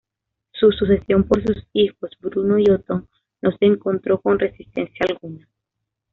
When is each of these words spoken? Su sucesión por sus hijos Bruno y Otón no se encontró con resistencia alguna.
Su 0.53 0.71
sucesión 0.71 1.25
por 1.25 1.43
sus 1.45 1.57
hijos 1.73 2.09
Bruno 2.19 2.57
y 2.57 2.67
Otón 2.71 3.07
no 3.39 3.51
se 3.55 3.65
encontró 3.65 4.19
con 4.19 4.39
resistencia 4.39 5.05
alguna. 5.07 5.47